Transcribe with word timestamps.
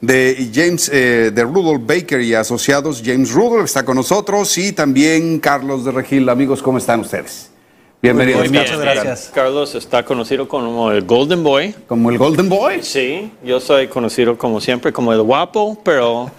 de 0.00 0.50
James, 0.52 0.90
eh, 0.92 1.30
de 1.32 1.42
Rudolph 1.42 1.86
Baker 1.86 2.20
y 2.20 2.34
Asociados. 2.34 3.02
James 3.04 3.32
Rudolph 3.32 3.64
está 3.64 3.84
con 3.84 3.96
nosotros 3.96 4.56
y 4.58 4.72
también 4.72 5.38
Carlos 5.38 5.84
de 5.84 5.92
Regil. 5.92 6.28
Amigos, 6.28 6.62
¿cómo 6.62 6.78
están 6.78 7.00
ustedes? 7.00 7.50
Bienvenidos. 8.02 8.50
Muchas 8.50 8.80
gracias. 8.80 9.30
Carlos 9.34 9.74
está 9.74 10.02
conocido 10.02 10.48
como 10.48 10.90
el 10.90 11.04
Golden 11.04 11.44
Boy. 11.44 11.74
¿Como 11.86 12.10
el 12.10 12.16
Golden 12.16 12.48
Boy? 12.48 12.82
Sí, 12.82 13.30
yo 13.44 13.60
soy 13.60 13.88
conocido 13.88 14.38
como 14.38 14.58
siempre 14.58 14.90
como 14.90 15.12
el 15.12 15.20
guapo, 15.20 15.78
pero 15.84 16.30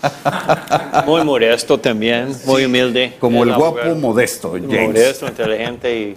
muy 1.05 1.23
modesto 1.23 1.78
también, 1.78 2.36
muy 2.48 2.66
humilde. 2.66 3.14
Como 3.20 3.43
el 3.43 3.54
guapo 3.54 3.93
modesto, 3.93 4.54
James. 4.54 4.88
Modesto, 4.88 5.28
inteligente 5.28 6.00
y 6.00 6.16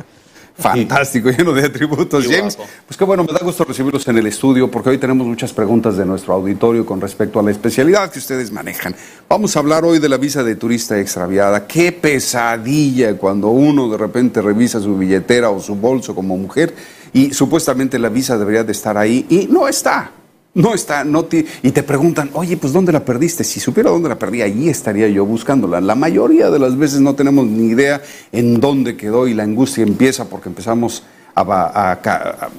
Fantástico, 0.57 1.31
lleno 1.37 1.53
de 1.53 1.67
atributos. 1.67 2.27
James, 2.29 2.57
pues 2.87 2.97
qué 2.97 3.05
bueno, 3.05 3.25
me 3.25 3.33
da 3.33 3.41
gusto 3.43 3.65
recibirlos 3.65 4.07
en 4.07 4.19
el 4.19 4.27
estudio 4.27 4.71
porque 4.71 4.91
hoy 4.91 4.99
tenemos 4.99 5.27
muchas 5.27 5.53
preguntas 5.53 5.97
de 5.97 6.07
nuestro 6.07 6.35
auditorio 6.35 6.87
con 6.87 7.01
respecto 7.01 7.41
a 7.41 7.43
la 7.43 7.51
especialidad 7.51 8.11
que 8.11 8.21
ustedes 8.21 8.53
manejan. 8.53 8.95
Vamos 9.29 9.57
a 9.57 9.59
hablar 9.59 9.85
hoy 9.85 9.99
de 9.99 10.09
la 10.09 10.17
visa 10.17 10.45
de 10.45 10.55
turista 10.55 10.99
extraviada. 10.99 11.67
Qué 11.67 11.91
pesadilla 11.91 13.17
cuando 13.17 13.49
uno 13.49 13.91
de 13.91 13.99
repente 13.99 14.41
revisa 14.41 14.81
su 14.81 14.97
billetera 14.97 15.51
o 15.51 15.61
su 15.61 15.75
bolso 15.75 16.15
como 16.15 16.37
mujer 16.37 16.75
y 17.13 17.35
supuestamente 17.35 17.99
la 17.99 18.09
visa 18.09 18.39
debería 18.39 18.63
de 18.63 18.73
estar 18.73 18.97
ahí 18.97 19.27
y 19.29 19.47
no 19.47 19.67
está. 19.67 20.13
No 20.55 20.73
está, 20.73 21.03
no 21.03 21.27
y 21.63 21.71
te 21.73 21.83
preguntan, 21.83 22.31
oye, 22.33 22.57
pues 22.57 22.73
¿dónde 22.73 22.93
la 22.93 23.05
perdiste? 23.05 23.43
Si 23.43 23.59
supiera 23.59 23.91
dónde 23.91 24.09
la 24.09 24.19
perdí, 24.19 24.41
allí 24.41 24.69
estaría 24.69 25.09
yo 25.09 25.27
buscándola. 25.27 25.81
La 25.81 25.97
mayoría 25.97 26.49
de 26.49 26.61
las 26.61 26.79
veces 26.79 27.01
no 27.01 27.17
tenemos 27.17 27.47
ni 27.47 27.71
idea 27.71 28.01
en 28.31 28.61
dónde 28.61 28.97
quedó 28.97 29.27
y 29.27 29.35
la 29.35 29.43
angustia 29.43 29.83
empieza 29.83 30.27
porque 30.29 30.49
empezamos 30.49 31.03
a, 31.35 31.43
a 31.43 32.51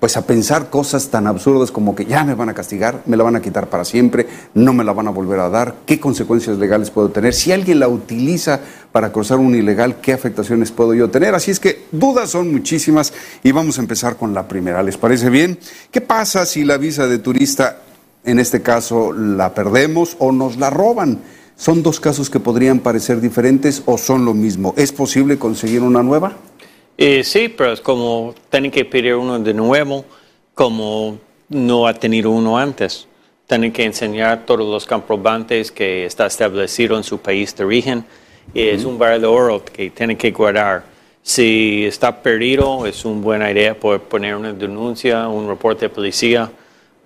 pues 0.00 0.16
a 0.16 0.26
pensar 0.26 0.70
cosas 0.70 1.08
tan 1.08 1.26
absurdas 1.26 1.70
como 1.70 1.94
que 1.94 2.06
ya 2.06 2.24
me 2.24 2.34
van 2.34 2.48
a 2.48 2.54
castigar, 2.54 3.02
me 3.04 3.18
la 3.18 3.22
van 3.22 3.36
a 3.36 3.42
quitar 3.42 3.68
para 3.68 3.84
siempre, 3.84 4.26
no 4.54 4.72
me 4.72 4.82
la 4.82 4.94
van 4.94 5.06
a 5.08 5.10
volver 5.10 5.38
a 5.40 5.50
dar, 5.50 5.76
qué 5.84 6.00
consecuencias 6.00 6.56
legales 6.56 6.90
puedo 6.90 7.10
tener, 7.10 7.34
si 7.34 7.52
alguien 7.52 7.78
la 7.78 7.88
utiliza 7.88 8.60
para 8.92 9.12
cruzar 9.12 9.38
un 9.38 9.54
ilegal, 9.54 10.00
qué 10.00 10.14
afectaciones 10.14 10.72
puedo 10.72 10.94
yo 10.94 11.10
tener. 11.10 11.34
Así 11.34 11.50
es 11.50 11.60
que 11.60 11.84
dudas 11.92 12.30
son 12.30 12.50
muchísimas 12.50 13.12
y 13.42 13.52
vamos 13.52 13.78
a 13.78 13.82
empezar 13.82 14.16
con 14.16 14.34
la 14.34 14.48
primera. 14.48 14.82
¿Les 14.82 14.96
parece 14.96 15.30
bien? 15.30 15.58
¿Qué 15.90 16.00
pasa 16.00 16.46
si 16.46 16.64
la 16.64 16.78
visa 16.78 17.06
de 17.06 17.18
turista, 17.18 17.82
en 18.24 18.38
este 18.38 18.62
caso, 18.62 19.12
la 19.12 19.54
perdemos 19.54 20.16
o 20.18 20.32
nos 20.32 20.56
la 20.56 20.70
roban? 20.70 21.20
¿Son 21.56 21.82
dos 21.82 22.00
casos 22.00 22.30
que 22.30 22.40
podrían 22.40 22.80
parecer 22.80 23.20
diferentes 23.20 23.82
o 23.84 23.98
son 23.98 24.24
lo 24.24 24.32
mismo? 24.32 24.72
¿Es 24.78 24.92
posible 24.92 25.38
conseguir 25.38 25.82
una 25.82 26.02
nueva? 26.02 26.36
Eh, 27.02 27.24
sí, 27.24 27.48
pero 27.48 27.72
es 27.72 27.80
como 27.80 28.34
tienen 28.50 28.70
que 28.70 28.84
pedir 28.84 29.14
uno 29.14 29.38
de 29.38 29.54
nuevo, 29.54 30.04
como 30.52 31.18
no 31.48 31.86
ha 31.86 31.94
tenido 31.94 32.30
uno 32.30 32.58
antes. 32.58 33.08
Tienen 33.46 33.72
que 33.72 33.84
enseñar 33.84 34.44
todos 34.44 34.68
los 34.68 34.84
comprobantes 34.84 35.72
que 35.72 36.04
está 36.04 36.26
establecido 36.26 36.98
en 36.98 37.02
su 37.02 37.18
país 37.18 37.56
de 37.56 37.64
origen. 37.64 38.04
Es 38.52 38.84
un 38.84 38.98
barrio 38.98 39.20
de 39.20 39.26
oro 39.28 39.64
que 39.64 39.88
tienen 39.88 40.18
que 40.18 40.30
guardar. 40.30 40.84
Si 41.22 41.86
está 41.86 42.20
perdido, 42.22 42.84
es 42.84 43.02
una 43.06 43.22
buena 43.22 43.50
idea 43.50 43.74
poder 43.74 44.02
poner 44.02 44.36
una 44.36 44.52
denuncia, 44.52 45.26
un 45.26 45.48
reporte 45.48 45.86
de 45.86 45.88
policía. 45.88 46.50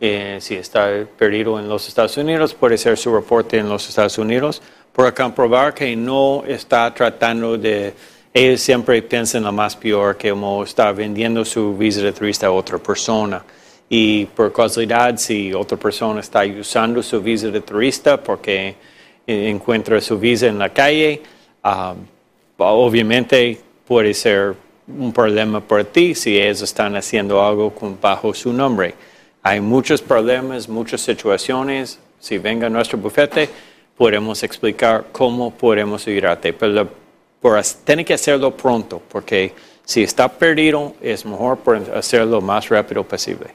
Eh, 0.01 0.39
si 0.41 0.57
está 0.57 1.07
perdido 1.17 1.57
en 1.61 1.69
los 1.69 1.87
Estados 1.87 2.17
Unidos, 2.17 2.53
puede 2.53 2.79
ser 2.79 2.99
su 2.99 3.15
reporte 3.15 3.59
en 3.59 3.69
los 3.69 3.89
Estados 3.89 4.19
Unidos 4.19 4.61
para 4.93 5.15
comprobar 5.15 5.73
que 5.73 5.95
no 5.95 6.43
está 6.49 6.93
tratando 6.93 7.57
de 7.57 7.95
ellos 8.37 8.61
siempre 8.61 9.01
piensan 9.01 9.45
lo 9.45 9.53
más 9.53 9.77
peor, 9.77 10.17
que 10.17 10.31
como 10.31 10.65
está 10.65 10.91
vendiendo 10.91 11.45
su 11.45 11.77
visa 11.77 12.01
de 12.01 12.13
turista 12.13 12.49
a 12.49 12.51
otra 12.51 12.79
persona. 12.79 13.45
Y 13.89 14.25
por 14.25 14.53
casualidad, 14.53 15.17
si 15.19 15.55
otra 15.55 15.79
persona 15.79 16.19
está 16.19 16.45
usando 16.45 17.01
su 17.01 17.23
visa 17.23 17.49
de 17.49 17.61
turista 17.61 18.21
porque 18.21 18.75
encuentra 19.25 20.01
su 20.01 20.19
visa 20.19 20.49
en 20.49 20.59
la 20.59 20.69
calle, 20.71 21.23
um, 21.63 21.97
obviamente 22.59 23.61
puede 23.87 24.13
ser 24.13 24.57
un 24.89 25.13
problema 25.13 25.61
para 25.61 25.85
ti 25.85 26.13
si 26.17 26.37
ellos 26.37 26.63
están 26.63 26.97
haciendo 26.97 27.41
algo 27.41 27.73
bajo 28.03 28.35
su 28.35 28.53
nombre. 28.53 28.95
Hay 29.45 29.61
muchos 29.61 30.03
problemas, 30.03 30.69
muchas 30.69 31.03
situaciones. 31.03 32.01
Si 32.19 32.39
venga 32.39 32.67
a 32.67 32.71
nuestro 32.71 32.99
bufete, 32.99 33.49
podemos 33.97 34.43
explicar 34.43 35.05
cómo 35.13 35.53
podemos 35.53 36.05
ayudarte. 36.09 36.53
Pero 36.53 37.04
por 37.45 37.61
tiene 37.85 38.07
que 38.07 38.15
hacerlo 38.15 38.57
pronto, 38.57 39.03
porque 39.13 39.53
si 39.85 40.03
está 40.03 40.31
perdido, 40.31 40.95
es 41.03 41.27
mejor 41.27 41.59
hacerlo 41.95 42.37
lo 42.37 42.41
más 42.41 42.71
rápido 42.71 43.05
posible. 43.05 43.49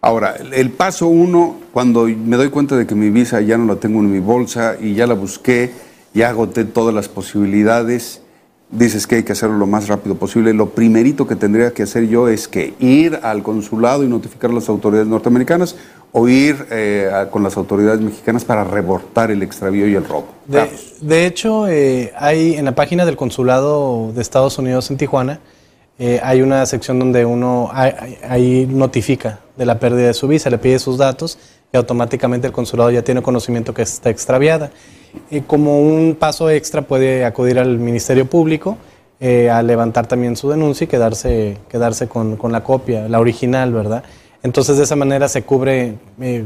Ahora, 0.00 0.34
el 0.34 0.70
paso 0.70 1.06
uno, 1.06 1.60
cuando 1.72 2.06
me 2.06 2.36
doy 2.36 2.48
cuenta 2.48 2.76
de 2.76 2.88
que 2.88 2.96
mi 2.96 3.08
visa 3.10 3.40
ya 3.40 3.56
no 3.56 3.72
la 3.72 3.78
tengo 3.78 4.00
en 4.00 4.10
mi 4.10 4.18
bolsa 4.18 4.74
y 4.80 4.94
ya 4.94 5.06
la 5.06 5.14
busqué, 5.14 5.70
ya 6.12 6.30
agoté 6.30 6.64
todas 6.64 6.92
las 6.92 7.08
posibilidades, 7.08 8.20
dices 8.68 9.06
que 9.06 9.14
hay 9.14 9.22
que 9.22 9.30
hacerlo 9.30 9.58
lo 9.58 9.68
más 9.68 9.86
rápido 9.86 10.16
posible. 10.16 10.52
Lo 10.52 10.70
primerito 10.70 11.28
que 11.28 11.36
tendría 11.36 11.72
que 11.72 11.84
hacer 11.84 12.08
yo 12.08 12.26
es 12.26 12.48
que 12.48 12.74
ir 12.80 13.20
al 13.22 13.44
consulado 13.44 14.02
y 14.02 14.08
notificar 14.08 14.50
a 14.50 14.54
las 14.54 14.68
autoridades 14.68 15.06
norteamericanas 15.06 15.76
o 16.12 16.28
ir 16.28 16.66
eh, 16.70 17.10
con 17.30 17.42
las 17.42 17.56
autoridades 17.56 18.00
mexicanas 18.00 18.44
para 18.44 18.64
reportar 18.64 19.30
el 19.30 19.42
extravío 19.42 19.86
y 19.86 19.94
el 19.94 20.04
robo. 20.04 20.26
De, 21.00 21.26
hecho, 21.26 21.68
eh, 21.68 22.12
hay 22.16 22.54
en 22.54 22.64
la 22.64 22.74
página 22.74 23.04
del 23.06 23.16
consulado 23.16 24.12
de 24.12 24.20
Estados 24.20 24.58
Unidos 24.58 24.90
en 24.90 24.96
Tijuana, 24.96 25.40
eh, 25.98 26.18
hay 26.22 26.40
una 26.40 26.64
sección 26.64 26.98
donde 26.98 27.26
uno 27.26 27.70
ahí 27.72 28.66
notifica 28.66 29.40
de 29.56 29.66
la 29.66 29.78
pérdida 29.78 30.06
de 30.06 30.14
su 30.14 30.26
visa, 30.26 30.48
le 30.48 30.56
pide 30.56 30.78
sus 30.78 30.96
datos 30.96 31.38
y 31.72 31.76
automáticamente 31.76 32.46
el 32.46 32.54
consulado 32.54 32.90
ya 32.90 33.02
tiene 33.02 33.22
conocimiento 33.22 33.74
que 33.74 33.82
está 33.82 34.08
extraviada. 34.08 34.70
Y 35.30 35.42
como 35.42 35.78
un 35.80 36.16
paso 36.18 36.48
extra 36.48 36.82
puede 36.82 37.24
acudir 37.24 37.58
al 37.58 37.78
Ministerio 37.78 38.24
Público 38.26 38.78
a 39.20 39.62
levantar 39.62 40.06
también 40.06 40.34
su 40.34 40.48
denuncia 40.48 40.86
y 40.86 40.88
quedarse, 40.88 41.58
quedarse 41.68 42.08
con, 42.08 42.36
con 42.36 42.50
la 42.50 42.64
copia, 42.64 43.06
la 43.06 43.20
original, 43.20 43.70
¿verdad? 43.70 44.02
Entonces 44.42 44.76
de 44.76 44.84
esa 44.84 44.96
manera 44.96 45.28
se 45.28 45.42
cubre 45.42 45.94
eh, 46.20 46.44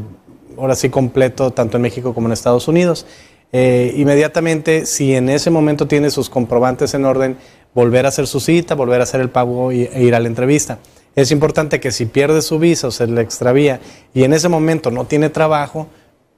ahora 0.59 0.75
sí 0.75 0.91
completo 0.91 1.51
tanto 1.51 1.77
en 1.77 1.83
México 1.83 2.15
como 2.15 2.29
en 2.29 2.33
Estados 2.33 2.69
Unidos. 2.69 3.07
Eh, 3.53 3.95
inmediatamente, 3.97 4.85
si 4.85 5.15
en 5.15 5.29
ese 5.29 5.51
momento 5.51 5.87
tiene 5.87 6.11
sus 6.11 6.29
comprobantes 6.29 6.95
en 6.95 7.05
orden, 7.05 7.37
volver 7.75 8.05
a 8.07 8.09
hacer 8.09 8.27
su 8.27 8.41
cita, 8.41 8.75
volver 8.75 9.01
a 9.01 9.05
hacer 9.05 9.21
el 9.21 9.31
pago 9.31 9.71
e 9.71 10.03
ir 10.03 10.15
a 10.15 10.21
la 10.21 10.29
entrevista. 10.29 10.79
Es 11.15 11.31
importante 11.31 11.79
que 11.79 11.93
si 11.93 12.07
pierde 12.07 12.43
su 12.43 12.59
visa 12.59 12.89
o 12.89 12.91
se 12.91 13.07
le 13.07 13.21
extravía 13.21 13.81
y 14.13 14.25
en 14.25 14.33
ese 14.33 14.49
momento 14.49 14.91
no 14.91 15.05
tiene 15.05 15.31
trabajo, 15.31 15.87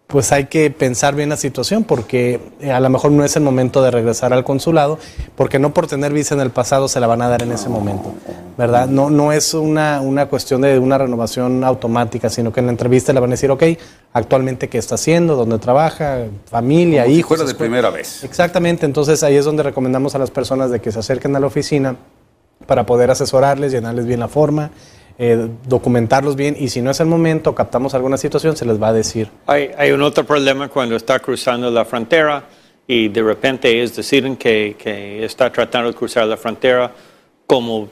pues 0.07 0.31
hay 0.31 0.47
que 0.47 0.71
pensar 0.71 1.17
bien 1.17 1.31
la 1.31 1.37
situación 1.37 1.83
porque 1.83 2.41
eh, 2.61 2.71
a 2.71 2.79
lo 2.79 2.89
mejor 2.91 3.11
no 3.11 3.25
es 3.25 3.35
el 3.35 3.43
momento 3.43 3.83
de 3.83 3.91
regresar 3.91 4.33
al 4.33 4.45
consulado, 4.45 4.99
porque 5.35 5.59
no 5.59 5.75
por 5.75 5.89
tener 5.89 6.13
visa 6.13 6.35
en 6.35 6.41
el 6.41 6.51
pasado 6.51 6.87
se 6.87 7.01
la 7.01 7.09
van 7.09 7.23
a 7.23 7.29
dar 7.29 7.43
en 7.43 7.51
ese 7.51 7.69
momento, 7.69 8.15
¿verdad? 8.57 8.87
No, 8.87 9.11
no 9.11 9.33
es 9.33 9.53
una, 9.53 10.01
una 10.01 10.27
cuestión 10.27 10.61
de 10.61 10.79
una 10.79 10.97
renovación 10.97 11.65
automática, 11.65 12.31
sino 12.31 12.53
que 12.53 12.61
en 12.61 12.67
la 12.67 12.73
entrevista 12.73 13.13
le 13.13 13.19
van 13.19 13.31
a 13.31 13.33
decir, 13.33 13.51
ok, 13.51 13.65
actualmente 14.13 14.69
qué 14.69 14.79
está 14.79 14.95
haciendo, 14.95 15.35
dónde 15.35 15.59
trabaja, 15.59 16.27
familia, 16.49 17.03
Como 17.03 17.15
hijos. 17.17 17.41
Si 17.41 17.47
de 17.47 17.55
primera 17.55 17.91
vez. 17.91 18.23
Exactamente, 18.23 18.87
entonces 18.87 19.25
ahí 19.25 19.35
es 19.35 19.45
donde 19.45 19.65
recomendamos 19.65 20.15
a 20.15 20.19
las 20.19 20.31
personas 20.31 20.71
de 20.71 20.81
que 20.81 20.93
se 20.93 21.01
acerquen 21.01 21.35
a 21.35 21.41
la 21.41 21.49
oficina 21.49 21.97
para 22.67 22.87
poder 22.87 23.11
asesorarles, 23.11 23.73
llenarles 23.73 24.07
bien 24.07 24.21
la 24.21 24.29
forma 24.29 24.71
eh, 25.19 25.49
documentarlos 25.67 26.37
bien 26.37 26.57
y 26.59 26.69
si 26.69 26.83
no 26.83 26.91
es 26.91 27.01
el 27.01 27.07
momento, 27.07 27.55
captamos 27.55 27.95
alguna 27.95 28.19
situación, 28.19 28.55
se 28.55 28.67
les 28.67 28.81
va 28.81 28.89
a 28.89 28.93
decir. 28.93 29.31
Hay, 29.47 29.71
hay 29.79 29.91
un 29.93 30.03
otro 30.03 30.25
problema 30.25 30.69
cuando 30.69 30.95
está 30.95 31.19
cruzando 31.21 31.71
la 31.71 31.87
frontera 31.87 32.45
y 32.87 33.09
de 33.09 33.23
repente 33.23 33.71
ellos 33.71 33.97
deciden 33.97 34.37
que, 34.37 34.77
que 34.79 35.25
está 35.25 35.51
tratando 35.51 35.91
de 35.91 35.97
cruzar 35.97 36.27
la 36.27 36.37
frontera 36.37 36.93
como, 37.47 37.89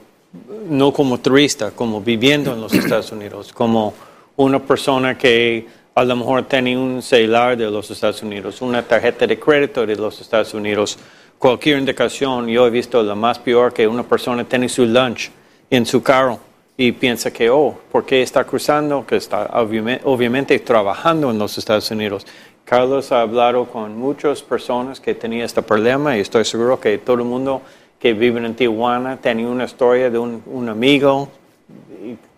no 0.69 0.93
como 0.93 1.19
turista, 1.19 1.71
como 1.71 1.99
viviendo 1.99 2.53
en 2.53 2.61
los 2.61 2.73
Estados 2.75 3.11
Unidos, 3.11 3.51
como 3.51 3.95
una 4.35 4.59
persona 4.59 5.17
que 5.17 5.65
a 5.95 6.03
lo 6.03 6.15
mejor 6.17 6.43
tiene 6.43 6.77
un 6.77 7.01
celular 7.01 7.57
de 7.57 7.71
los 7.71 7.89
Estados 7.89 8.21
Unidos, 8.21 8.61
una 8.61 8.83
tarjeta 8.83 9.25
de 9.25 9.39
crédito 9.39 9.83
de 9.83 9.95
los 9.95 10.21
Estados 10.21 10.53
Unidos, 10.53 10.99
cualquier 11.39 11.79
indicación, 11.79 12.47
yo 12.47 12.67
he 12.67 12.69
visto 12.69 13.01
la 13.01 13.15
más 13.15 13.39
peor 13.39 13.73
que 13.73 13.87
una 13.87 14.03
persona 14.03 14.43
tiene 14.43 14.69
su 14.69 14.85
lunch 14.85 15.31
en 15.71 15.87
su 15.87 16.03
carro 16.03 16.39
y 16.77 16.91
piensa 16.91 17.31
que, 17.31 17.49
oh, 17.49 17.77
¿por 17.91 18.05
qué 18.05 18.21
está 18.21 18.43
cruzando? 18.43 19.05
Que 19.05 19.17
está 19.17 19.49
obviamente, 19.53 20.59
trabajando 20.59 21.31
en 21.31 21.39
los 21.39 21.57
Estados 21.57 21.89
Unidos. 21.91 22.25
Carlos 22.65 23.11
ha 23.11 23.21
hablado 23.21 23.65
con 23.65 23.97
muchas 23.97 24.41
personas 24.41 24.99
que 24.99 25.13
tenían 25.13 25.45
este 25.45 25.61
problema 25.61 26.17
y 26.17 26.21
estoy 26.21 26.43
seguro 26.45 26.79
que 26.79 26.97
todo 26.97 27.17
el 27.17 27.23
mundo 27.23 27.61
que 27.99 28.13
vive 28.13 28.43
en 28.43 28.55
Tijuana 28.55 29.17
tiene 29.17 29.47
una 29.47 29.65
historia 29.65 30.09
de 30.09 30.17
un, 30.17 30.69
amigo 30.69 31.29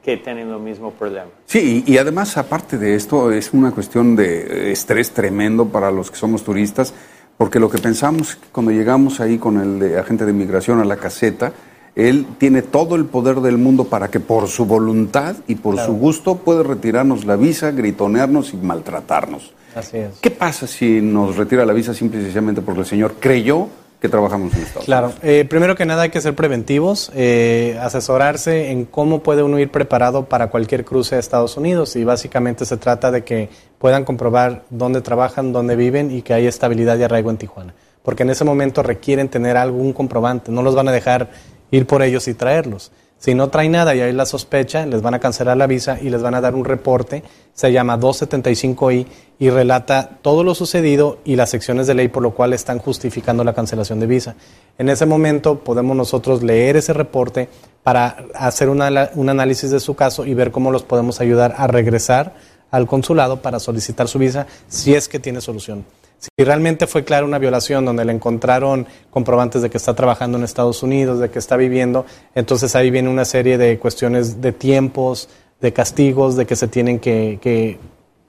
que 0.03 0.17
tiene 0.17 0.41
el 0.41 0.59
mismo 0.59 0.91
problema. 0.91 1.27
Sí, 1.45 1.83
y 1.87 1.97
además 1.97 2.37
aparte 2.37 2.77
de 2.77 2.95
esto 2.95 3.31
es 3.31 3.53
una 3.53 3.71
cuestión 3.71 4.15
de 4.15 4.71
estrés 4.71 5.11
tremendo 5.11 5.65
para 5.65 5.91
los 5.91 6.11
que 6.11 6.17
somos 6.17 6.43
turistas, 6.43 6.93
porque 7.37 7.59
lo 7.59 7.69
que 7.69 7.77
pensamos 7.77 8.37
cuando 8.51 8.71
llegamos 8.71 9.19
ahí 9.19 9.37
con 9.37 9.81
el 9.81 9.97
agente 9.97 10.25
de 10.25 10.31
inmigración 10.31 10.79
a 10.79 10.85
la 10.85 10.97
caseta, 10.97 11.53
él 11.97 12.27
tiene 12.37 12.61
todo 12.61 12.95
el 12.95 13.05
poder 13.05 13.41
del 13.41 13.57
mundo 13.57 13.85
para 13.85 14.09
que 14.09 14.19
por 14.19 14.47
su 14.47 14.65
voluntad 14.65 15.35
y 15.47 15.55
por 15.55 15.79
su 15.79 15.93
gusto 15.93 16.35
puede 16.35 16.61
retirarnos 16.61 17.25
la 17.25 17.35
visa, 17.35 17.71
gritonearnos 17.71 18.53
y 18.53 18.57
maltratarnos. 18.57 19.51
Así 19.75 19.97
es. 19.97 20.19
¿Qué 20.21 20.29
pasa 20.29 20.67
si 20.67 21.01
nos 21.01 21.35
retira 21.35 21.65
la 21.65 21.73
visa 21.73 21.95
simple 21.95 22.19
y 22.19 22.23
sencillamente 22.23 22.61
porque 22.61 22.81
el 22.81 22.85
señor 22.85 23.15
creyó 23.19 23.67
que 23.99 24.09
trabajamos 24.09 24.53
en 24.53 24.61
Estados 24.61 24.85
claro. 24.85 25.07
Unidos? 25.07 25.21
Claro, 25.21 25.35
eh, 25.39 25.45
primero 25.45 25.75
que 25.75 25.87
nada 25.87 26.03
hay 26.03 26.11
que 26.11 26.21
ser 26.21 26.35
preventivos, 26.35 27.11
eh, 27.15 27.79
asesorarse 27.81 28.69
en 28.69 28.85
cómo 28.85 29.23
puede 29.23 29.41
uno 29.41 29.57
ir 29.57 29.71
preparado 29.71 30.25
para 30.25 30.51
cualquier 30.51 30.85
cruce 30.85 31.15
a 31.15 31.19
Estados 31.19 31.57
Unidos 31.57 31.95
y 31.95 32.03
básicamente 32.03 32.65
se 32.65 32.77
trata 32.77 33.09
de 33.09 33.23
que 33.23 33.49
puedan 33.79 34.05
comprobar 34.05 34.65
dónde 34.69 35.01
trabajan, 35.01 35.51
dónde 35.51 35.75
viven 35.75 36.11
y 36.11 36.21
que 36.21 36.35
hay 36.35 36.45
estabilidad 36.45 36.95
y 36.99 37.03
arraigo 37.03 37.31
en 37.31 37.37
Tijuana. 37.37 37.73
Porque 38.03 38.21
en 38.21 38.29
ese 38.29 38.45
momento 38.45 38.83
requieren 38.83 39.29
tener 39.29 39.57
algún 39.57 39.93
comprobante, 39.93 40.51
no 40.51 40.61
los 40.61 40.75
van 40.75 40.87
a 40.87 40.91
dejar 40.91 41.29
ir 41.71 41.85
por 41.85 42.01
ellos 42.01 42.27
y 42.27 42.33
traerlos. 42.33 42.91
Si 43.19 43.33
no 43.33 43.49
trae 43.49 43.67
nada 43.67 43.95
y 43.95 44.01
hay 44.01 44.13
la 44.13 44.27
sospecha, 44.27 44.85
les 44.85 45.01
van 45.01 45.15
a 45.15 45.19
cancelar 45.19 45.57
la 45.57 45.65
visa 45.65 45.97
y 45.99 46.11
les 46.11 46.21
van 46.21 46.35
a 46.35 46.41
dar 46.41 46.53
un 46.53 46.65
reporte, 46.65 47.23
se 47.51 47.71
llama 47.71 47.97
275i 47.99 49.07
y 49.39 49.49
relata 49.49 50.19
todo 50.21 50.43
lo 50.43 50.53
sucedido 50.53 51.17
y 51.25 51.35
las 51.35 51.49
secciones 51.49 51.87
de 51.87 51.95
ley 51.95 52.09
por 52.09 52.21
lo 52.21 52.35
cual 52.35 52.53
están 52.53 52.77
justificando 52.77 53.43
la 53.43 53.55
cancelación 53.55 53.99
de 53.99 54.05
visa. 54.05 54.35
En 54.77 54.89
ese 54.89 55.07
momento 55.07 55.59
podemos 55.59 55.97
nosotros 55.97 56.43
leer 56.43 56.77
ese 56.77 56.93
reporte 56.93 57.49
para 57.81 58.17
hacer 58.35 58.69
un 58.69 58.81
análisis 58.81 59.71
de 59.71 59.79
su 59.79 59.95
caso 59.95 60.23
y 60.25 60.35
ver 60.35 60.51
cómo 60.51 60.71
los 60.71 60.83
podemos 60.83 61.19
ayudar 61.19 61.55
a 61.57 61.65
regresar 61.65 62.35
al 62.69 62.85
consulado 62.85 63.41
para 63.41 63.59
solicitar 63.59 64.07
su 64.07 64.19
visa 64.19 64.45
si 64.67 64.93
es 64.93 65.07
que 65.07 65.19
tiene 65.19 65.41
solución. 65.41 65.85
Si 66.19 66.43
realmente 66.43 66.87
fue 66.87 67.03
clara 67.03 67.25
una 67.25 67.37
violación 67.37 67.85
donde 67.85 68.03
le 68.03 68.11
encontraron 68.11 68.87
comprobantes 69.11 69.61
de 69.61 69.69
que 69.69 69.77
está 69.77 69.93
trabajando 69.93 70.37
en 70.37 70.43
Estados 70.43 70.81
Unidos, 70.81 71.19
de 71.19 71.29
que 71.29 71.37
está 71.37 71.57
viviendo, 71.57 72.05
entonces 72.33 72.75
ahí 72.75 72.89
viene 72.89 73.09
una 73.09 73.25
serie 73.25 73.57
de 73.57 73.77
cuestiones 73.77 74.41
de 74.41 74.51
tiempos, 74.51 75.29
de 75.61 75.73
castigos, 75.73 76.35
de 76.35 76.45
que 76.45 76.55
se 76.55 76.67
tienen 76.67 76.99
que, 76.99 77.77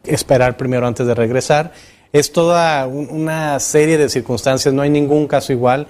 esperar 0.04 0.56
primero 0.56 0.86
antes 0.86 1.06
de 1.06 1.14
regresar. 1.14 1.72
Es 2.12 2.32
toda 2.32 2.86
una 2.86 3.58
serie 3.60 3.98
de 3.98 4.08
circunstancias, 4.08 4.72
no 4.72 4.82
hay 4.82 4.90
ningún 4.90 5.26
caso 5.26 5.52
igual. 5.52 5.86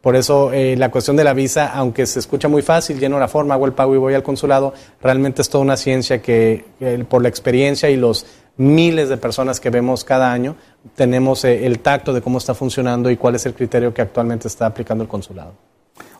Por 0.00 0.14
eso 0.14 0.52
eh, 0.52 0.76
la 0.76 0.90
cuestión 0.90 1.16
de 1.16 1.24
la 1.24 1.32
visa, 1.32 1.72
aunque 1.72 2.06
se 2.06 2.20
escucha 2.20 2.46
muy 2.46 2.62
fácil, 2.62 3.00
lleno 3.00 3.18
la 3.18 3.26
forma, 3.26 3.54
hago 3.54 3.66
el 3.66 3.72
pago 3.72 3.94
y 3.94 3.98
voy 3.98 4.14
al 4.14 4.22
consulado, 4.22 4.72
realmente 5.02 5.42
es 5.42 5.48
toda 5.48 5.64
una 5.64 5.76
ciencia 5.76 6.22
que 6.22 6.64
por 7.08 7.22
la 7.22 7.28
experiencia 7.28 7.90
y 7.90 7.96
los 7.96 8.24
miles 8.56 9.08
de 9.08 9.16
personas 9.16 9.60
que 9.60 9.70
vemos 9.70 10.04
cada 10.04 10.32
año, 10.32 10.56
tenemos 10.94 11.44
eh, 11.44 11.66
el 11.66 11.80
tacto 11.80 12.12
de 12.12 12.22
cómo 12.22 12.38
está 12.38 12.54
funcionando 12.54 13.10
y 13.10 13.16
cuál 13.16 13.34
es 13.34 13.46
el 13.46 13.54
criterio 13.54 13.92
que 13.92 14.02
actualmente 14.02 14.48
está 14.48 14.66
aplicando 14.66 15.02
el 15.02 15.08
consulado. 15.08 15.52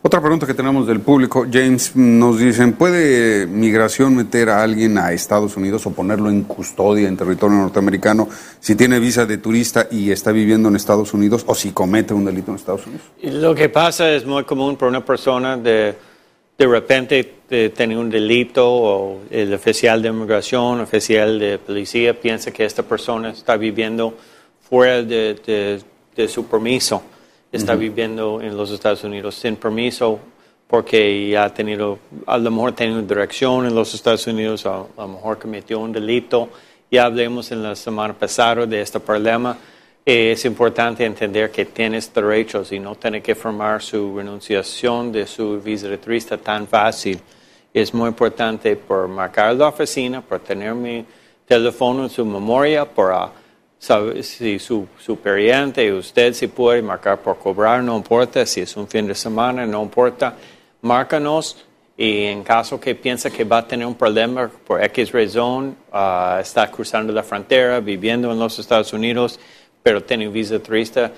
Otra 0.03 0.21
pregunta 0.21 0.45
que 0.45 0.53
tenemos 0.53 0.85
del 0.87 1.01
público, 1.01 1.45
James, 1.51 1.95
nos 1.95 2.39
dicen, 2.39 2.73
¿puede 2.73 3.47
migración 3.47 4.15
meter 4.15 4.49
a 4.49 4.61
alguien 4.61 4.97
a 4.97 5.11
Estados 5.11 5.57
Unidos 5.57 5.85
o 5.85 5.91
ponerlo 5.91 6.29
en 6.29 6.43
custodia 6.43 7.07
en 7.07 7.17
territorio 7.17 7.57
norteamericano 7.57 8.29
si 8.59 8.75
tiene 8.75 8.99
visa 8.99 9.25
de 9.25 9.39
turista 9.39 9.87
y 9.89 10.11
está 10.11 10.31
viviendo 10.31 10.69
en 10.69 10.75
Estados 10.75 11.13
Unidos 11.13 11.43
o 11.47 11.55
si 11.55 11.71
comete 11.71 12.13
un 12.13 12.25
delito 12.25 12.51
en 12.51 12.57
Estados 12.57 12.85
Unidos? 12.85 13.05
Lo 13.23 13.55
que 13.55 13.69
pasa 13.69 14.09
es 14.11 14.25
muy 14.25 14.43
común 14.43 14.77
para 14.77 14.89
una 14.89 15.03
persona 15.03 15.57
de 15.57 15.95
de 16.57 16.65
repente 16.65 17.33
de 17.49 17.69
tener 17.69 17.97
un 17.97 18.09
delito 18.09 18.67
o 18.67 19.21
el 19.29 19.53
oficial 19.53 20.01
de 20.01 20.09
inmigración, 20.09 20.81
oficial 20.81 21.39
de 21.39 21.59
policía 21.59 22.19
piensa 22.19 22.51
que 22.51 22.65
esta 22.65 22.83
persona 22.83 23.29
está 23.29 23.55
viviendo 23.57 24.15
fuera 24.67 25.03
de, 25.03 25.79
su 26.27 26.47
permiso, 26.47 27.01
está 27.51 27.75
viviendo 27.75 28.41
en 28.41 28.57
los 28.57 28.71
Estados 28.71 29.03
Unidos 29.03 29.35
sin 29.35 29.55
permiso 29.55 30.19
porque 30.67 31.37
ha 31.37 31.53
tenido, 31.53 31.99
a 32.25 32.37
lo 32.37 32.51
mejor 32.51 32.73
tenido 32.73 33.01
dirección 33.01 33.65
en 33.65 33.73
los 33.73 33.93
Estados 33.93 34.27
Unidos, 34.27 34.65
a, 34.65 34.79
a 34.79 34.87
lo 34.97 35.07
mejor 35.07 35.39
cometió 35.39 35.79
un 35.79 35.93
delito. 35.93 36.49
Ya 36.91 37.05
hablamos 37.05 37.51
en 37.51 37.63
la 37.63 37.73
semana 37.75 38.13
pasada 38.13 38.65
de 38.65 38.81
este 38.81 38.99
problema 38.99 39.57
es 40.09 40.45
importante 40.45 41.03
entender 41.03 41.51
que 41.51 41.65
tienes 41.65 42.13
derechos 42.13 42.71
y 42.71 42.79
no 42.79 42.95
tener 42.95 43.21
que 43.21 43.35
formar 43.35 43.81
su 43.81 44.15
renunciación 44.15 45.11
de 45.11 45.27
su 45.27 45.61
turista 46.01 46.37
tan 46.37 46.65
fácil. 46.65 47.19
Es 47.73 47.93
muy 47.93 48.07
importante 48.07 48.77
por 48.77 49.09
marcar 49.09 49.53
la 49.55 49.67
oficina, 49.67 50.21
por 50.21 50.39
tener 50.39 50.73
mi 50.73 51.05
teléfono 51.45 52.03
en 52.03 52.09
su 52.09 52.25
memoria, 52.25 52.85
por 52.85 53.11
ah, 53.11 53.33
saber 53.77 54.23
si 54.23 54.59
su 54.59 54.87
superiente 54.97 55.91
usted 55.91 56.31
si 56.31 56.47
puede 56.47 56.81
marcar 56.81 57.19
por 57.19 57.37
cobrar, 57.37 57.83
no 57.83 57.97
importa, 57.97 58.45
si 58.45 58.61
es 58.61 58.77
un 58.77 58.87
fin 58.87 59.07
de 59.07 59.13
semana, 59.13 59.65
no 59.65 59.83
importa, 59.83 60.37
márcanos 60.83 61.65
y 61.97 62.23
en 62.23 62.45
caso 62.45 62.79
que 62.79 62.95
piensa 62.95 63.29
que 63.29 63.43
va 63.43 63.57
a 63.57 63.67
tener 63.67 63.85
un 63.85 63.95
problema 63.95 64.49
por 64.65 64.81
X 64.81 65.11
razón, 65.11 65.75
uh, 65.91 66.39
está 66.39 66.71
cruzando 66.71 67.11
la 67.11 67.23
frontera, 67.23 67.81
viviendo 67.81 68.31
en 68.31 68.39
los 68.39 68.57
Estados 68.57 68.93
Unidos, 68.93 69.37
pero 69.87 70.03
tener 70.03 70.27
visa 70.27 70.59
turista 70.59 71.09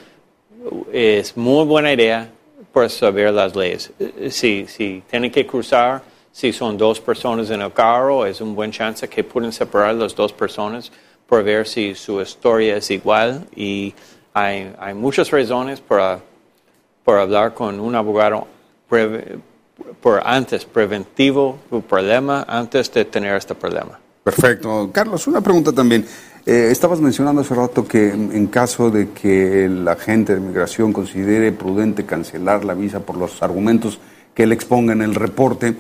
es 0.93 1.35
muy 1.35 1.65
buena 1.65 1.91
idea 1.91 2.29
por 2.71 2.87
saber 2.87 3.33
las 3.33 3.55
leyes. 3.55 3.91
Si, 4.29 4.67
si 4.67 5.01
tienen 5.09 5.31
que 5.31 5.43
cruzar, 5.47 6.03
si 6.31 6.53
son 6.53 6.77
dos 6.77 6.99
personas 6.99 7.49
en 7.49 7.61
el 7.63 7.73
carro, 7.73 8.27
es 8.27 8.41
un 8.41 8.53
buen 8.53 8.69
chance 8.69 9.09
que 9.09 9.23
pueden 9.23 9.51
separar 9.51 9.95
las 9.95 10.13
dos 10.13 10.31
personas 10.31 10.91
por 11.25 11.43
ver 11.43 11.67
si 11.67 11.95
su 11.95 12.21
historia 12.21 12.77
es 12.77 12.91
igual 12.91 13.47
y 13.55 13.91
hay, 14.35 14.71
hay 14.77 14.93
muchas 14.93 15.31
razones 15.31 15.81
para, 15.81 16.19
para 17.03 17.23
hablar 17.23 17.55
con 17.55 17.79
un 17.79 17.95
abogado 17.95 18.45
por 19.99 20.21
antes, 20.23 20.63
preventivo, 20.63 21.57
un 21.71 21.81
problema, 21.81 22.45
antes 22.47 22.93
de 22.93 23.03
tener 23.05 23.35
este 23.35 23.55
problema. 23.55 23.99
Perfecto. 24.23 24.91
Carlos, 24.93 25.25
una 25.25 25.41
pregunta 25.41 25.71
también. 25.71 26.05
Eh, 26.49 26.71
estabas 26.71 26.99
mencionando 26.99 27.41
hace 27.41 27.53
rato 27.53 27.87
que 27.87 28.09
en, 28.09 28.47
caso 28.47 28.89
de 28.89 29.09
que 29.11 29.65
el 29.65 29.87
agente 29.87 30.33
de 30.33 30.39
migración 30.39 30.91
considere 30.91 31.51
prudente 31.51 32.07
cancelar 32.07 32.65
la 32.65 32.73
visa 32.73 33.01
por 33.01 33.17
los 33.17 33.43
argumentos 33.43 33.99
que 34.33 34.41
él 34.41 34.51
exponga 34.51 34.93
en 34.93 35.03
el 35.03 35.13
reporte, 35.13 35.75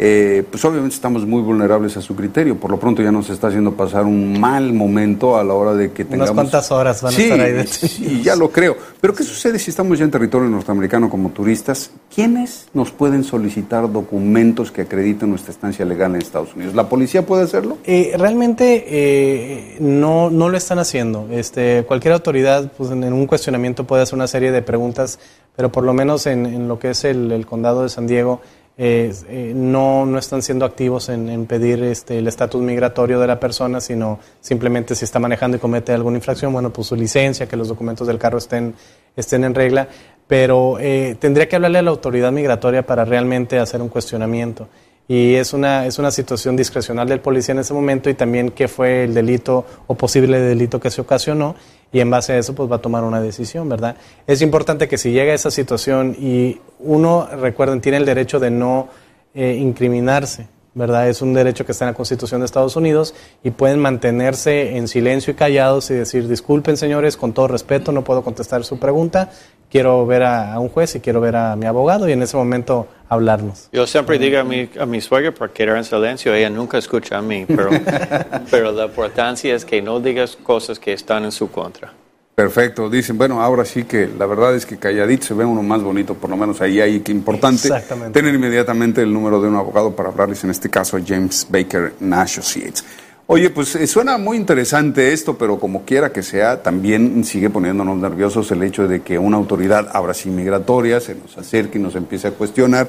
eh, 0.00 0.44
pues 0.48 0.64
obviamente 0.64 0.94
estamos 0.94 1.26
muy 1.26 1.42
vulnerables 1.42 1.96
a 1.96 2.00
su 2.00 2.14
criterio. 2.14 2.54
Por 2.54 2.70
lo 2.70 2.78
pronto 2.78 3.02
ya 3.02 3.10
nos 3.10 3.30
está 3.30 3.48
haciendo 3.48 3.72
pasar 3.72 4.04
un 4.04 4.38
mal 4.38 4.72
momento 4.72 5.36
a 5.36 5.42
la 5.42 5.54
hora 5.54 5.74
de 5.74 5.90
que 5.90 6.04
tengamos... 6.04 6.30
Unas 6.30 6.42
cuantas 6.42 6.70
horas 6.70 7.02
van 7.02 7.12
a 7.12 7.18
estar 7.18 7.40
ahí. 7.40 7.66
Sí, 7.66 8.22
ya 8.22 8.36
lo 8.36 8.48
creo. 8.52 8.76
Pero 9.00 9.12
¿qué 9.12 9.24
sucede 9.24 9.58
si 9.58 9.70
estamos 9.70 9.98
ya 9.98 10.04
en 10.04 10.12
territorio 10.12 10.48
norteamericano 10.48 11.10
como 11.10 11.30
turistas? 11.30 11.90
¿Quiénes 12.14 12.68
nos 12.74 12.92
pueden 12.92 13.24
solicitar 13.24 13.90
documentos 13.90 14.70
que 14.70 14.82
acrediten 14.82 15.30
nuestra 15.30 15.50
estancia 15.50 15.84
legal 15.84 16.14
en 16.14 16.22
Estados 16.22 16.54
Unidos? 16.54 16.76
¿La 16.76 16.88
policía 16.88 17.26
puede 17.26 17.42
hacerlo? 17.42 17.78
Eh, 17.82 18.14
realmente 18.16 18.84
eh, 18.86 19.78
no, 19.80 20.30
no 20.30 20.48
lo 20.48 20.56
están 20.56 20.78
haciendo. 20.78 21.26
Este, 21.32 21.84
cualquier 21.88 22.14
autoridad 22.14 22.70
pues, 22.76 22.92
en, 22.92 23.12
un 23.12 23.26
cuestionamiento 23.26 23.84
puede 23.84 24.04
hacer 24.04 24.14
una 24.14 24.28
serie 24.28 24.52
de 24.52 24.62
preguntas, 24.62 25.18
pero 25.56 25.72
por 25.72 25.82
lo 25.82 25.92
menos 25.92 26.26
en, 26.28 26.68
lo 26.68 26.78
que 26.78 26.90
es 26.90 27.04
el 27.04 27.44
condado 27.46 27.82
de 27.82 27.88
San 27.88 28.06
Diego 28.06 28.40
eh, 28.80 29.52
no, 29.56 30.06
no 30.06 30.18
están 30.18 30.40
siendo 30.40 30.64
activos 30.64 31.08
en, 31.08 31.46
pedir 31.46 31.82
este, 31.82 32.18
el 32.18 32.28
estatus 32.28 32.62
migratorio 32.62 33.18
de 33.18 33.26
la 33.26 33.40
persona, 33.40 33.80
sino 33.80 34.20
simplemente 34.40 34.94
si 34.94 35.04
está 35.04 35.18
manejando 35.18 35.56
y 35.56 35.60
comete 35.60 35.92
alguna 35.92 36.18
infracción, 36.18 36.52
bueno, 36.52 36.72
pues 36.72 36.86
su 36.86 36.94
licencia, 36.94 37.48
que 37.48 37.56
los 37.56 37.66
documentos 37.66 38.06
del 38.06 38.18
carro 38.18 38.38
estén, 38.38 38.74
estén 39.16 39.42
en 39.42 39.54
regla, 39.56 39.88
pero 40.28 40.78
eh, 40.78 41.16
tendría 41.18 41.48
que 41.48 41.56
hablarle 41.56 41.78
a 41.78 41.82
la 41.82 41.90
autoridad 41.90 42.30
migratoria 42.30 42.86
para 42.86 43.04
realmente 43.04 43.58
hacer 43.58 43.82
un 43.82 43.88
cuestionamiento 43.88 44.68
y 45.08 45.34
es 45.36 45.54
una, 45.54 45.86
es 45.86 45.98
una 45.98 46.10
situación 46.10 46.54
discrecional 46.54 47.08
del 47.08 47.20
policía 47.20 47.54
en 47.54 47.60
ese 47.60 47.72
momento 47.72 48.10
y 48.10 48.14
también 48.14 48.50
qué 48.50 48.68
fue 48.68 49.04
el 49.04 49.14
delito 49.14 49.64
o 49.86 49.94
posible 49.94 50.38
delito 50.38 50.78
que 50.78 50.90
se 50.90 51.00
ocasionó 51.00 51.56
y 51.90 52.00
en 52.00 52.10
base 52.10 52.34
a 52.34 52.38
eso 52.38 52.54
pues 52.54 52.70
va 52.70 52.76
a 52.76 52.82
tomar 52.82 53.04
una 53.04 53.22
decisión, 53.22 53.70
¿verdad? 53.70 53.96
Es 54.26 54.42
importante 54.42 54.86
que 54.86 54.98
si 54.98 55.12
llega 55.12 55.32
a 55.32 55.34
esa 55.34 55.50
situación 55.50 56.14
y 56.18 56.60
uno, 56.78 57.26
recuerden, 57.40 57.80
tiene 57.80 57.96
el 57.96 58.04
derecho 58.04 58.38
de 58.38 58.50
no 58.50 58.88
eh, 59.34 59.56
incriminarse, 59.58 60.48
¿verdad? 60.74 61.08
Es 61.08 61.22
un 61.22 61.32
derecho 61.32 61.64
que 61.64 61.72
está 61.72 61.86
en 61.86 61.92
la 61.92 61.94
Constitución 61.94 62.42
de 62.42 62.44
Estados 62.44 62.76
Unidos 62.76 63.14
y 63.42 63.50
pueden 63.50 63.78
mantenerse 63.78 64.76
en 64.76 64.88
silencio 64.88 65.32
y 65.32 65.36
callados 65.36 65.90
y 65.90 65.94
decir, 65.94 66.28
disculpen 66.28 66.76
señores, 66.76 67.16
con 67.16 67.32
todo 67.32 67.48
respeto, 67.48 67.92
no 67.92 68.04
puedo 68.04 68.22
contestar 68.22 68.62
su 68.64 68.78
pregunta, 68.78 69.30
quiero 69.70 70.06
ver 70.06 70.24
a, 70.24 70.58
un 70.60 70.68
juez 70.68 70.94
y 70.96 71.00
quiero 71.00 71.20
ver 71.20 71.36
a 71.36 71.56
mi 71.56 71.66
abogado 71.66 72.08
y 72.08 72.12
en 72.12 72.22
ese 72.22 72.36
momento 72.36 72.86
hablarnos. 73.08 73.68
Yo 73.72 73.86
siempre 73.86 74.18
digo 74.18 74.38
a 74.38 74.44
mi, 74.44 74.68
a 74.78 74.86
mi 74.86 75.00
suegra 75.00 75.32
para 75.32 75.52
quedar 75.52 75.76
en 75.76 75.84
silencio, 75.84 76.34
ella 76.34 76.50
nunca 76.50 76.78
escucha 76.78 77.18
a 77.18 77.22
mí, 77.22 77.44
pero, 77.46 77.70
pero 78.50 78.72
la 78.72 78.86
importancia 78.86 79.54
es 79.54 79.64
que 79.64 79.80
no 79.82 80.00
digas 80.00 80.36
cosas 80.36 80.78
que 80.78 80.92
están 80.92 81.24
en 81.24 81.32
su 81.32 81.50
contra. 81.50 81.92
Perfecto, 82.38 82.88
dicen, 82.88 83.18
bueno, 83.18 83.42
ahora 83.42 83.64
sí 83.64 83.82
que 83.82 84.06
la 84.06 84.24
verdad 84.24 84.54
es 84.54 84.64
que 84.64 84.76
calladito 84.76 85.26
se 85.26 85.34
ve 85.34 85.44
uno 85.44 85.60
más 85.60 85.82
bonito, 85.82 86.14
por 86.14 86.30
lo 86.30 86.36
menos 86.36 86.60
ahí 86.60 86.80
hay 86.80 87.00
que 87.00 87.10
importante 87.10 87.68
tener 88.12 88.32
inmediatamente 88.32 89.02
el 89.02 89.12
número 89.12 89.40
de 89.40 89.48
un 89.48 89.56
abogado 89.56 89.96
para 89.96 90.10
hablarles, 90.10 90.44
en 90.44 90.50
este 90.50 90.70
caso 90.70 90.96
a 90.96 91.00
James 91.04 91.48
Baker 91.50 91.94
Associates. 92.12 92.84
Oye, 93.30 93.50
pues 93.50 93.76
eh, 93.76 93.86
suena 93.86 94.16
muy 94.16 94.38
interesante 94.38 95.12
esto, 95.12 95.36
pero 95.36 95.60
como 95.60 95.82
quiera 95.82 96.12
que 96.12 96.22
sea, 96.22 96.62
también 96.62 97.24
sigue 97.24 97.50
poniéndonos 97.50 97.98
nerviosos 97.98 98.50
el 98.52 98.62
hecho 98.62 98.88
de 98.88 99.02
que 99.02 99.18
una 99.18 99.36
autoridad, 99.36 99.90
ahora 99.92 100.14
sí 100.14 100.30
migratoria, 100.30 100.98
se 100.98 101.14
nos 101.14 101.36
acerque 101.36 101.78
y 101.78 101.82
nos 101.82 101.94
empiece 101.94 102.28
a 102.28 102.30
cuestionar 102.30 102.88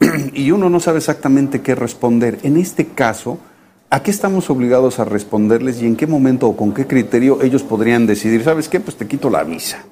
y 0.32 0.50
uno 0.52 0.70
no 0.70 0.80
sabe 0.80 0.98
exactamente 0.98 1.60
qué 1.60 1.74
responder. 1.74 2.38
En 2.42 2.56
este 2.56 2.86
caso, 2.86 3.38
¿A 3.94 4.02
qué 4.02 4.10
estamos 4.10 4.50
obligados 4.50 4.98
a 4.98 5.04
responderles 5.04 5.80
y 5.80 5.86
en 5.86 5.94
qué 5.94 6.08
momento 6.08 6.48
o 6.48 6.56
con 6.56 6.74
qué 6.74 6.84
criterio 6.84 7.42
ellos 7.42 7.62
podrían 7.62 8.08
decidir, 8.08 8.42
sabes 8.42 8.68
qué, 8.68 8.80
pues 8.80 8.96
te 8.96 9.06
quito 9.06 9.30
la 9.30 9.44
visa? 9.44 9.84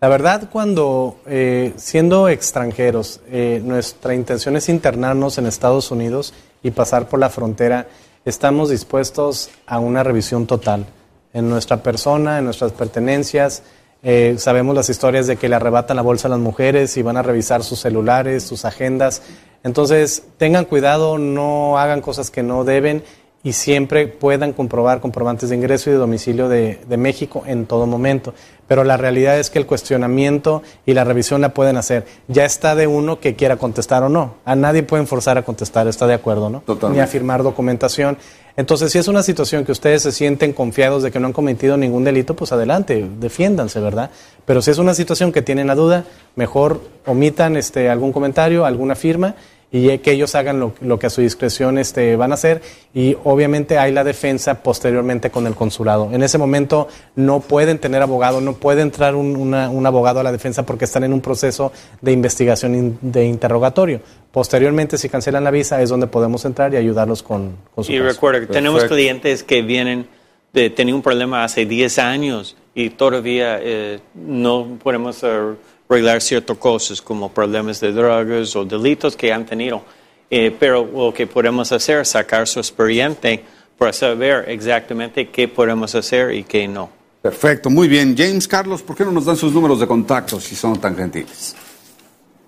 La 0.00 0.08
verdad, 0.08 0.48
cuando 0.50 1.18
eh, 1.26 1.74
siendo 1.76 2.30
extranjeros, 2.30 3.20
eh, 3.28 3.60
nuestra 3.62 4.14
intención 4.14 4.56
es 4.56 4.70
internarnos 4.70 5.36
en 5.36 5.44
Estados 5.44 5.90
Unidos 5.90 6.32
y 6.62 6.70
pasar 6.70 7.06
por 7.10 7.20
la 7.20 7.28
frontera, 7.28 7.88
estamos 8.28 8.68
dispuestos 8.70 9.50
a 9.66 9.78
una 9.78 10.02
revisión 10.02 10.46
total 10.46 10.86
en 11.32 11.48
nuestra 11.48 11.82
persona, 11.82 12.38
en 12.38 12.44
nuestras 12.44 12.72
pertenencias. 12.72 13.62
Eh, 14.02 14.36
sabemos 14.38 14.74
las 14.74 14.90
historias 14.90 15.26
de 15.26 15.36
que 15.36 15.48
le 15.48 15.56
arrebatan 15.56 15.96
la 15.96 16.02
bolsa 16.02 16.28
a 16.28 16.30
las 16.30 16.38
mujeres 16.38 16.96
y 16.96 17.02
van 17.02 17.16
a 17.16 17.22
revisar 17.22 17.64
sus 17.64 17.80
celulares, 17.80 18.44
sus 18.44 18.64
agendas. 18.64 19.22
Entonces, 19.64 20.24
tengan 20.36 20.66
cuidado, 20.66 21.18
no 21.18 21.78
hagan 21.78 22.00
cosas 22.00 22.30
que 22.30 22.42
no 22.42 22.64
deben 22.64 23.02
y 23.48 23.54
siempre 23.54 24.08
puedan 24.08 24.52
comprobar 24.52 25.00
comprobantes 25.00 25.48
de 25.48 25.56
ingreso 25.56 25.88
y 25.88 25.94
de 25.94 25.98
domicilio 25.98 26.50
de, 26.50 26.78
de, 26.86 26.96
México 26.98 27.44
en 27.46 27.64
todo 27.64 27.86
momento. 27.86 28.34
Pero 28.66 28.84
la 28.84 28.98
realidad 28.98 29.38
es 29.38 29.48
que 29.48 29.58
el 29.58 29.64
cuestionamiento 29.64 30.62
y 30.84 30.92
la 30.92 31.02
revisión 31.02 31.40
la 31.40 31.54
pueden 31.54 31.78
hacer. 31.78 32.04
Ya 32.26 32.44
está 32.44 32.74
de 32.74 32.86
uno 32.86 33.20
que 33.20 33.36
quiera 33.36 33.56
contestar 33.56 34.02
o 34.02 34.10
no. 34.10 34.34
A 34.44 34.54
nadie 34.54 34.82
pueden 34.82 35.06
forzar 35.06 35.38
a 35.38 35.46
contestar, 35.46 35.88
está 35.88 36.06
de 36.06 36.12
acuerdo, 36.12 36.50
¿no? 36.50 36.60
Totalmente. 36.60 37.00
Ni 37.00 37.02
a 37.02 37.06
firmar 37.06 37.42
documentación. 37.42 38.18
Entonces, 38.58 38.92
si 38.92 38.98
es 38.98 39.08
una 39.08 39.22
situación 39.22 39.64
que 39.64 39.72
ustedes 39.72 40.02
se 40.02 40.12
sienten 40.12 40.52
confiados 40.52 41.02
de 41.02 41.10
que 41.10 41.18
no 41.18 41.28
han 41.28 41.32
cometido 41.32 41.78
ningún 41.78 42.04
delito, 42.04 42.36
pues 42.36 42.52
adelante, 42.52 43.08
defiéndanse, 43.18 43.80
¿verdad? 43.80 44.10
Pero 44.44 44.60
si 44.60 44.72
es 44.72 44.76
una 44.76 44.92
situación 44.92 45.32
que 45.32 45.40
tienen 45.40 45.68
la 45.68 45.74
duda, 45.74 46.04
mejor 46.36 46.82
omitan 47.06 47.56
este, 47.56 47.88
algún 47.88 48.12
comentario, 48.12 48.66
alguna 48.66 48.94
firma 48.94 49.36
y 49.70 49.98
que 49.98 50.12
ellos 50.12 50.34
hagan 50.34 50.60
lo, 50.60 50.72
lo, 50.80 50.98
que 50.98 51.06
a 51.06 51.10
su 51.10 51.20
discreción 51.20 51.76
este, 51.76 52.16
van 52.16 52.30
a 52.30 52.34
hacer 52.34 52.62
y 52.94 53.16
obviamente 53.24 53.76
hay 53.78 53.92
la 53.92 54.02
defensa 54.02 54.62
posteriormente 54.62 55.30
con 55.30 55.46
el 55.46 55.54
consulado. 55.54 56.08
En 56.12 56.22
ese 56.22 56.38
momento 56.38 56.88
no 57.16 57.40
pueden 57.40 57.78
tener 57.78 58.00
abogado, 58.00 58.40
no 58.40 58.54
puede 58.54 58.80
entrar 58.80 59.14
un, 59.14 59.36
una, 59.36 59.68
un 59.68 59.84
abogado 59.84 60.20
a 60.20 60.22
la 60.22 60.32
defensa 60.32 60.64
porque 60.64 60.86
están 60.86 61.04
en 61.04 61.12
un 61.12 61.20
proceso 61.20 61.70
de 62.00 62.12
investigación 62.12 62.74
in, 62.74 62.98
de 63.02 63.26
interrogatorio. 63.26 64.00
Posteriormente, 64.32 64.96
si 64.96 65.08
cancelan 65.08 65.44
la 65.44 65.50
visa, 65.50 65.82
es 65.82 65.90
donde 65.90 66.06
podemos 66.06 66.44
entrar 66.44 66.72
y 66.72 66.76
ayudarlos 66.76 67.22
con, 67.22 67.56
con 67.74 67.84
su 67.84 67.92
Y 67.92 67.98
caso. 67.98 68.08
recuerda 68.10 68.40
que 68.40 68.46
tenemos 68.46 68.84
clientes 68.84 69.42
que 69.42 69.60
vienen 69.62 70.06
de 70.52 70.70
tener 70.70 70.94
un 70.94 71.02
problema 71.02 71.44
hace 71.44 71.66
10 71.66 71.98
años 71.98 72.56
y 72.74 72.90
todavía 72.90 73.58
eh, 73.60 74.00
no 74.14 74.78
podemos 74.82 75.22
uh, 75.22 75.56
arreglar 75.88 76.20
ciertas 76.20 76.58
cosas 76.58 77.00
como 77.00 77.32
problemas 77.32 77.80
de 77.80 77.92
drogas 77.92 78.54
o 78.56 78.64
delitos 78.64 79.16
que 79.16 79.32
han 79.32 79.46
tenido. 79.46 79.82
Eh, 80.30 80.54
pero 80.58 80.84
lo 80.84 81.14
que 81.14 81.26
podemos 81.26 81.72
hacer 81.72 82.00
es 82.00 82.08
sacar 82.08 82.46
su 82.46 82.60
expediente 82.60 83.42
para 83.78 83.92
saber 83.92 84.44
exactamente 84.48 85.28
qué 85.28 85.48
podemos 85.48 85.94
hacer 85.94 86.34
y 86.34 86.44
qué 86.44 86.68
no. 86.68 86.90
Perfecto, 87.22 87.70
muy 87.70 87.88
bien. 87.88 88.14
James 88.16 88.46
Carlos, 88.46 88.82
¿por 88.82 88.94
qué 88.96 89.04
no 89.04 89.12
nos 89.12 89.24
dan 89.24 89.36
sus 89.36 89.52
números 89.52 89.80
de 89.80 89.86
contacto 89.86 90.38
si 90.38 90.54
son 90.54 90.78
tan 90.78 90.94
gentiles? 90.96 91.56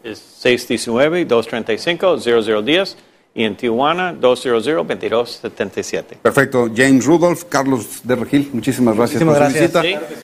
Es 0.04 0.22
619-235-0010 0.44 2.94
y 3.34 3.44
en 3.44 3.56
Tijuana 3.56 4.14
200-2277. 4.14 6.16
Perfecto. 6.22 6.70
James 6.74 7.04
Rudolph, 7.04 7.44
Carlos 7.48 8.00
de 8.02 8.16
Regil, 8.16 8.50
muchísimas 8.52 8.96
gracias 8.96 9.22
Muchísimas 9.22 9.38
por 9.38 9.46
su 9.52 9.58
gracias. 9.58 9.82
visita. 9.82 10.08
Sí. 10.08 10.14